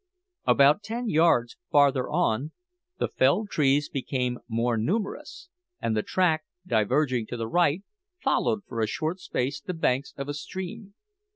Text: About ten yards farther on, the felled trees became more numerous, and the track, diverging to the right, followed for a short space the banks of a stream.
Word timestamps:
About 0.47 0.81
ten 0.81 1.09
yards 1.09 1.57
farther 1.69 2.09
on, 2.09 2.53
the 2.97 3.07
felled 3.07 3.51
trees 3.51 3.87
became 3.87 4.39
more 4.47 4.75
numerous, 4.75 5.47
and 5.79 5.95
the 5.95 6.01
track, 6.01 6.41
diverging 6.65 7.27
to 7.27 7.37
the 7.37 7.47
right, 7.47 7.83
followed 8.19 8.63
for 8.65 8.81
a 8.81 8.87
short 8.87 9.19
space 9.19 9.61
the 9.61 9.75
banks 9.75 10.15
of 10.17 10.27
a 10.27 10.33
stream. 10.33 10.95